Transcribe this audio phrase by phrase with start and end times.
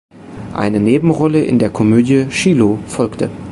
[0.55, 3.29] Eine Nebenrolle in der Komödie "Shiloh" folgte.